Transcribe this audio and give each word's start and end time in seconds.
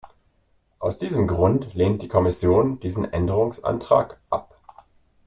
Aus 0.79 0.97
diesem 0.97 1.27
Grund 1.27 1.75
lehnt 1.75 2.01
die 2.01 2.07
Kommission 2.07 2.79
diesen 2.79 3.13
Änderungsantrag 3.13 4.19
ab. 4.31 4.57